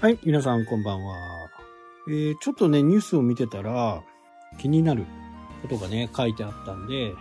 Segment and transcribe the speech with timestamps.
[0.00, 1.50] はい、皆さんこんばんは。
[2.08, 4.02] えー、ちょっとね、ニュースを見てたら、
[4.56, 5.04] 気になる
[5.60, 7.12] ことがね、書いてあったんで、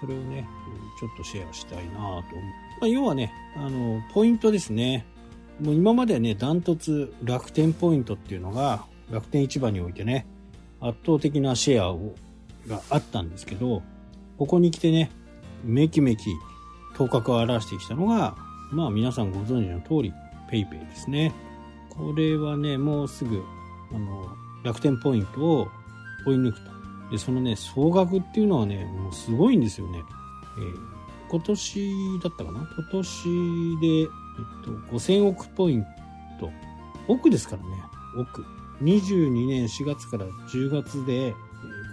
[0.00, 0.48] それをね、
[0.98, 2.22] ちょっとシェアしたいなと思う。
[2.22, 2.32] ま
[2.84, 5.04] あ、要はね、あの、ポイントですね。
[5.60, 10.26] もう今までね、ダントツ楽天ポイントっていうのが、楽天市場においてね、
[10.80, 12.14] 圧倒的なシェアを、
[12.66, 13.82] があったんですけど、
[14.38, 15.10] ここに来てね、
[15.64, 16.22] めきめき
[16.94, 18.36] 頭角を現してきたのが、
[18.70, 20.14] まあ皆さんご存知の通り、
[20.50, 21.34] ペイペイですね。
[21.96, 23.42] これはね、もうすぐ、
[23.92, 24.26] あの、
[24.64, 25.68] 楽天ポイントを
[26.26, 26.70] 追い抜くと。
[27.10, 30.02] で、そのね、総額っていうのはね、もうすごいんですよね。
[30.58, 32.60] えー、今年だったかな？
[32.60, 34.08] 今年で、えっ
[34.64, 35.84] と、5000億ポイン
[36.40, 36.50] ト。
[37.08, 37.68] 億ですからね、
[38.18, 38.44] 億。
[38.82, 41.34] 22年4月から10月で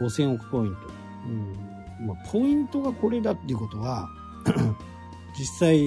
[0.01, 0.81] 5000億ポイント。
[1.25, 1.69] うん
[2.07, 4.09] まあ、ポイントがこれだっていうことは
[5.37, 5.81] 実際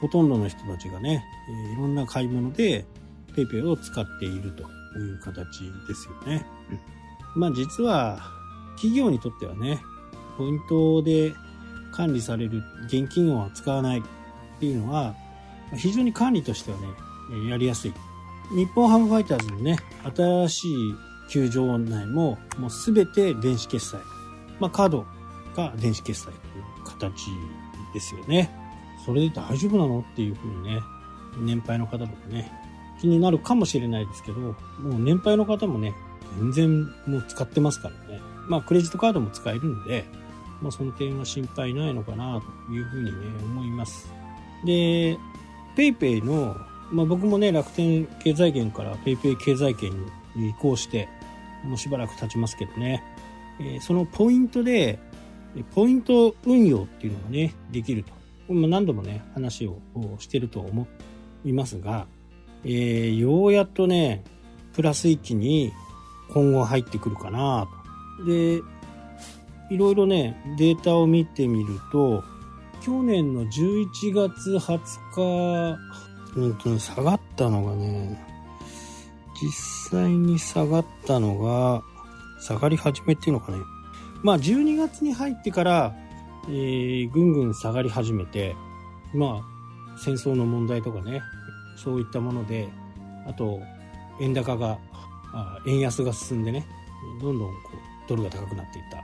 [0.00, 1.24] ほとんどの人たちがね
[1.68, 2.86] え、いろんな買い物で
[3.46, 4.62] PayPay を使っていると
[4.98, 6.46] いう形ですよね。
[7.34, 8.18] まあ実は
[8.76, 9.80] 企業にとってはね、
[10.36, 11.34] ポイントで
[11.92, 14.02] 管理される現金を扱わないっ
[14.60, 15.14] ていうのは
[15.76, 16.88] 非常に管理としてはね、
[17.48, 17.94] やりやすい。
[18.54, 19.76] 日本ハムファイターズのね、
[20.16, 20.94] 新しい
[21.30, 23.98] 球場内ももうすべて電子決済。
[24.58, 25.06] まあカード
[25.54, 27.12] が電子決済という形
[27.92, 28.50] ですよね。
[29.04, 30.80] それで大丈夫なのっていうふうにね、
[31.38, 32.50] 年配の方とかね、
[33.00, 35.94] 気になるかもしれないですけど、もう年配の方もね、
[36.38, 38.20] 全然もう使ってますからね。
[38.48, 40.04] まあクレジットカードも使えるんで、
[40.60, 44.12] まあその点は心配ないのかなというふうにね、思います。
[44.64, 45.16] で、
[45.76, 46.56] PayPay の、
[46.90, 49.92] まあ僕もね、楽天経済圏から PayPay 経済圏
[50.36, 51.08] に移行して、
[51.64, 53.02] もうしばらく経ちますけどね、
[53.60, 54.98] えー、そのポイントで、
[55.74, 58.12] ポイント運用っていうのがね、できると。
[58.48, 59.78] 何度もね、話を
[60.18, 60.86] してると思
[61.44, 62.06] いますが、
[62.64, 64.24] えー、ようやっとね、
[64.74, 65.72] プラス1に
[66.30, 67.68] 今後入ってくるかな
[68.18, 68.26] と。
[68.26, 68.62] で、
[69.70, 72.24] いろいろね、データを見てみると、
[72.80, 75.78] 去年の11月20日、
[76.36, 78.24] うんと下がったのがね、
[79.40, 81.82] 実際に下がったのが、
[82.40, 83.58] 下がり始めっていうのかね。
[84.22, 85.94] まあ12月に入ってから、
[86.48, 88.56] えー、ぐんぐん下がり始めて、
[89.14, 91.22] まあ戦争の問題とかね、
[91.82, 92.68] そういったもので、
[93.26, 93.60] あと、
[94.20, 94.78] 円高が、
[95.66, 96.66] 円安が進んでね、
[97.20, 98.98] どんどんこうドルが高くなっていった。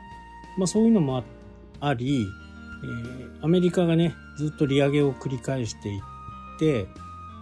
[0.56, 1.22] まあそういうのも
[1.80, 6.00] あり、えー、アメリカがね、ずっと利上げを繰り返していっ
[6.58, 6.86] て、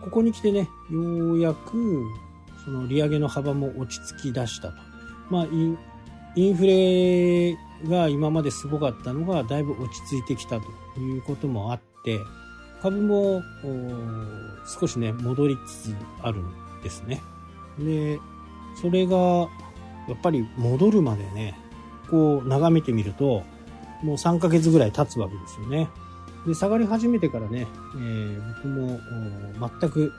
[0.03, 2.05] ここに来てね、ようやく、
[2.65, 4.75] その利上げの幅も落ち着き出したと。
[5.31, 5.47] まあ、
[6.35, 7.57] インフレ
[7.89, 12.19] が今まですごかったのがだいぶ落ち着いてきたということもあって、
[12.83, 13.43] 株も
[14.67, 17.23] 少しね、戻りつつあるんですね。
[17.79, 18.19] で、
[18.81, 19.17] それが
[20.09, 21.57] やっぱり戻るまでね、
[22.11, 23.45] こう眺めてみると、
[24.03, 25.89] もう3ヶ月ぐらい経つわけですよね。
[26.45, 28.99] で、下がり始めてからね、えー、僕も
[29.81, 30.13] 全く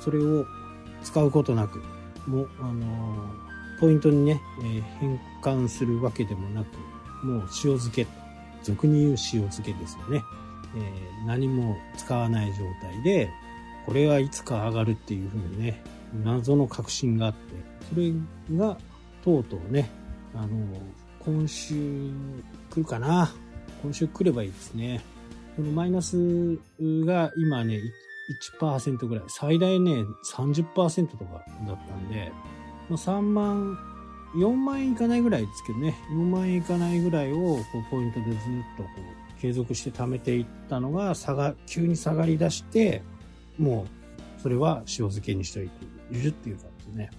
[0.00, 0.44] それを
[1.04, 1.82] 使うことなく、
[2.26, 8.08] もう、あのー、ポイントにね、えー、変換するわけでもなく、もう塩漬け、
[8.64, 9.16] 俗に言う塩
[9.48, 10.22] 漬けですよね。
[10.76, 13.30] えー、何も使わない状態で、
[13.86, 15.82] これはいつか上がるっていうふうにね、
[16.24, 17.38] 謎の確信があって、
[17.88, 18.12] それ
[18.56, 18.76] が
[19.24, 19.90] とうとうね、
[20.34, 20.48] あの、
[21.20, 21.74] 今週
[22.70, 23.32] 来るかな。
[23.82, 25.02] 今週来ればいいですね。
[25.56, 27.80] このマイナスが今ね、
[28.60, 32.32] 1%ぐらい、最大ね、30%とかだったんで、
[32.88, 33.78] ま、3万、
[34.34, 38.36] 4万円いかないぐらいですけどね、4万円いかないぐらいをこうポイントでずっ
[38.76, 43.02] とこう継続して貯めていったのが下が、急に下がり出して、
[43.58, 43.86] も
[44.38, 45.84] う、それは塩漬けにしておいて
[46.18, 47.10] いるっていう感じね。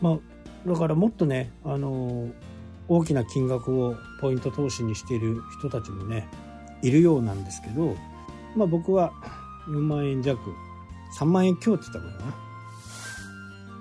[0.00, 2.28] まあ、だからもっとね、あの、
[2.88, 6.28] 大きな金額をポイント投資にしている人たちもね、
[6.82, 7.96] いるようなんですけど、
[8.56, 9.12] まあ僕は
[9.68, 10.38] 4万円弱、
[11.18, 12.34] 3万円強って言ったかな。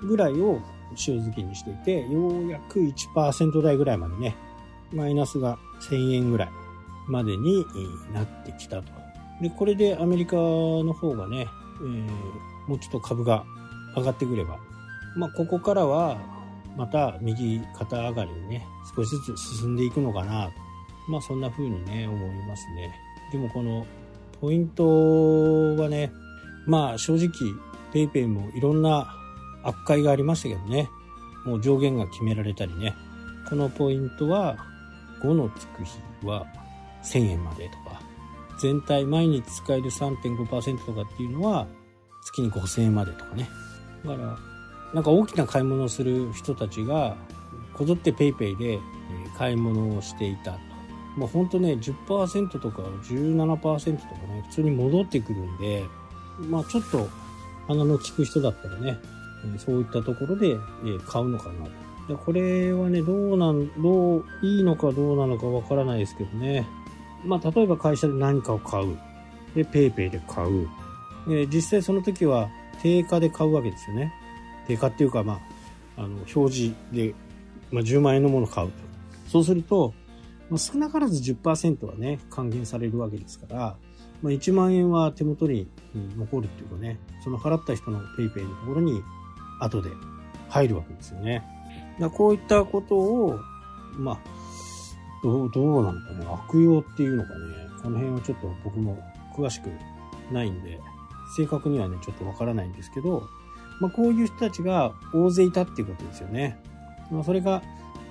[0.07, 4.35] ぐらいを塩漬けにしていて、ようやく1%台ぐらいまでね、
[4.93, 6.62] マイナスが1000円ぐらい
[7.07, 7.65] までに
[8.13, 8.91] なってきたと。
[9.41, 11.47] で、これでアメリカの方がね、
[11.81, 12.07] えー、
[12.67, 13.43] もうちょっと株が
[13.95, 14.57] 上がってくれば、
[15.15, 16.17] まあ、ここからは
[16.77, 18.65] また右肩上がりにね、
[18.95, 20.49] 少しずつ進んでいくのかな。
[21.07, 22.93] まあ、そんな風にね、思いますね。
[23.31, 23.85] でもこの
[24.39, 26.11] ポイントはね、
[26.65, 27.29] まあ正直
[27.93, 29.13] PayPay もいろんな
[29.63, 30.89] 悪解がありましたけどね、
[31.45, 32.93] もう上限が決められたりね、
[33.49, 34.57] このポイントは
[35.21, 36.45] 5のつく日は
[37.03, 38.01] 1000円までとか、
[38.59, 41.67] 全体毎日使える3.5%とかっていうのは
[42.23, 43.49] 月に5000円までとかね。
[44.05, 44.37] だから、
[44.93, 47.15] なんか大きな買い物をする人たちが、
[47.73, 48.79] こぞって PayPay で
[49.37, 50.59] 買い物をしていたと。
[51.17, 55.83] もうほんとね、10%とか17%とかね、普通に戻ってくるんで、
[56.49, 57.07] まあちょっと
[57.67, 58.97] 鼻の利く人だったらね、
[59.57, 60.55] そういったところで
[61.07, 61.65] 買うのかな
[62.07, 62.17] と。
[62.17, 66.67] これはね、どうなん、どう、いいのかどうなのかわからないですけどね。
[67.25, 68.97] まあ例えば会社で何かを買う。
[69.55, 70.67] で、PayPay で買う。
[71.29, 72.49] え実際その時は
[72.81, 74.13] 定価で買うわけですよね。
[74.67, 75.39] 定価っていうか、ま
[75.97, 77.13] あ、あの、表示で、
[77.71, 78.73] まあ、10万円のものを買うと。
[79.27, 79.93] そうすると、
[80.49, 83.77] まあ、少なからず10%はね、還元されるわけですから、
[84.21, 85.67] まあ、1万円は手元に
[86.17, 89.01] 残るっていうかね、その払った人の PayPay のところに
[89.59, 89.89] 後で
[90.49, 91.43] 入るわけですよね。
[91.99, 93.39] だこういったことを、
[93.97, 94.17] まあ、
[95.23, 97.35] どう、どうなのかね、悪用っていうのかね、
[97.81, 98.97] この辺はちょっと僕も
[99.35, 99.69] 詳しく
[100.31, 100.79] ないんで、
[101.35, 103.23] 正確にはね、ちょっとわからないんですけど、
[103.79, 106.59] まあ、こういう人たちが大勢いたっていうことですよね。
[107.11, 107.61] まあ、それが、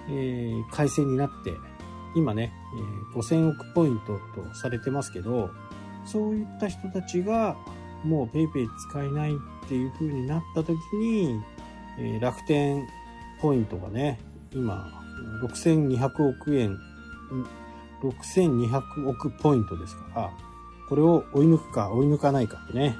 [0.08, 1.52] えー、改正になって、
[2.14, 2.52] 今ね、
[3.14, 5.50] えー、5000億ポイントとされてますけど、
[6.04, 7.56] そういった人たちが
[8.04, 11.40] もう PayPay 使えないっていう風になった時に、
[11.98, 12.86] えー、楽天
[13.40, 14.18] ポイントがね、
[14.52, 14.86] 今、
[15.42, 16.78] 6200億円、
[18.02, 20.31] 6200億ポイントですから、
[20.88, 22.96] これを追い抜くか追い抜かないかってね、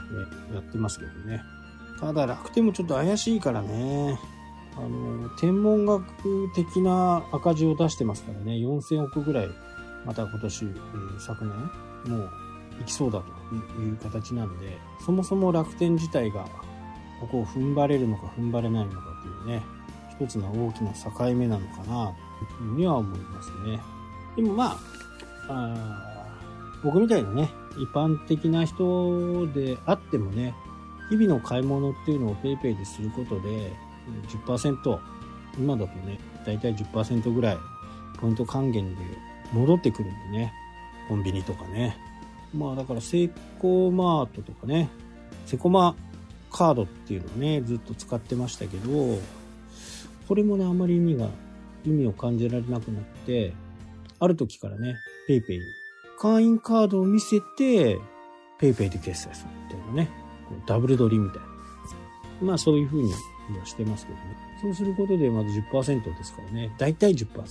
[0.53, 1.43] やってますけどね。
[2.01, 4.19] ただ楽天もちょっと怪しいからね。
[4.77, 6.05] あの、天文学
[6.55, 9.49] 的な赤字を出してますからね、4000億ぐらい、
[10.07, 10.67] また今年、
[11.19, 12.31] 昨年、もう
[12.79, 16.47] 行きそうだという形なんで、そもそも楽天自体が、
[17.21, 19.63] ここを踏ん張れるのか踏ん張れないのかというね、
[20.19, 22.15] 一つの大きな境目なのかな、
[22.57, 23.79] というふうには思いますね。
[24.37, 24.79] でもまあ、
[25.49, 26.27] あ
[26.83, 30.55] 僕みたいなね、一般的な人であってもね、
[31.11, 33.73] 日々の買い物っていうのを PayPay ですることで
[34.47, 34.99] 10%、
[35.59, 37.59] 今だとね、だいたい10%ぐらい
[38.19, 39.01] ポイント還元で
[39.53, 40.53] 戻ってくるんでね、
[41.09, 41.97] コンビニとかね。
[42.55, 44.89] まあだからセイコーマートとかね、
[45.47, 45.95] セコマ
[46.51, 49.19] カードっていうのをね、ずっと使ってましたけど、
[50.29, 51.29] これもね、あまり意味が、
[51.85, 53.55] 意味を感じられなくなって、
[54.23, 54.97] ある時からね、
[55.29, 55.63] PayPay に
[56.17, 57.99] 会員カードを見せて、
[58.61, 60.09] PayPay で決済するっていうのね、
[60.65, 61.47] ダブル取りみたいな。
[62.41, 63.19] まあそういうふうには
[63.67, 64.37] してますけどね。
[64.63, 66.73] そうすることでまず10%ですからね。
[66.79, 67.47] だいたい10%ぐらい。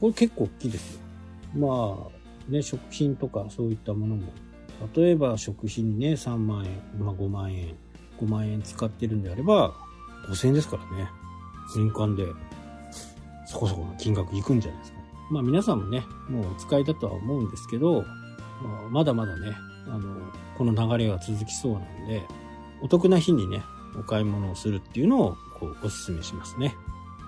[0.00, 1.00] これ結構大きいですよ。
[1.56, 2.08] ま
[2.48, 4.32] あ、ね、食品とかそういったものも。
[4.94, 6.70] 例えば食品にね、3万円、
[7.00, 7.74] まあ5万円、
[8.20, 9.74] 5万円使ってるんであれば、
[10.28, 11.08] 5000円ですからね。
[11.76, 12.24] 年間で
[13.46, 14.95] そこそこの金額いくんじゃないですか。
[15.30, 18.04] まあ皆さんもね、もうお使いだとは思うんですけど、
[18.90, 19.56] まだまだね、
[19.88, 20.16] あの、
[20.56, 22.26] この流れが続きそうなんで、
[22.80, 23.62] お得な日にね、
[23.98, 26.74] お買い物をするっていうのをこうお勧めしますね。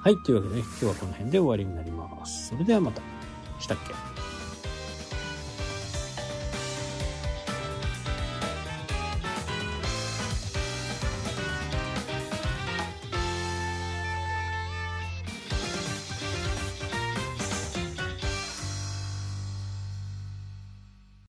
[0.03, 2.49] はい、というわけでね、今日はこの辺で終わりになります。
[2.49, 3.03] それではまた。
[3.59, 4.18] したっけ？